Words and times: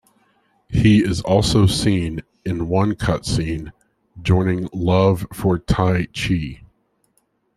He 0.67 1.03
is 1.03 1.21
also 1.21 1.67
seen, 1.67 2.23
in 2.43 2.67
one 2.69 2.95
cutscene, 2.95 3.71
joining 4.19 4.67
Love 4.73 5.27
for 5.31 5.59
T'ai 5.59 6.07
chi. 6.07 6.63